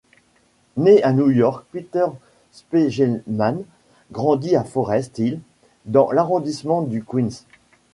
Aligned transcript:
Né 0.77 1.03
à 1.03 1.13
New 1.13 1.29
York, 1.29 1.67
Peter 1.71 2.07
Spiegelman 2.51 3.59
grandit 4.11 4.55
à 4.55 4.63
Forest 4.63 5.19
Hills 5.19 5.41
dans 5.85 6.11
l'arrondissement 6.11 6.81
du 6.81 7.03
Queens. 7.03 7.45